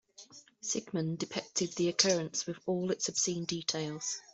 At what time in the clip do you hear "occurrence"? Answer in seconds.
1.87-2.47